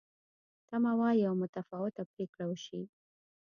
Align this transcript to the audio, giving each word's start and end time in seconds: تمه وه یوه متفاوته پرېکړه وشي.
تمه 0.67 0.91
وه 0.99 1.09
یوه 1.23 1.35
متفاوته 1.41 2.01
پرېکړه 2.11 2.45
وشي. 2.47 2.81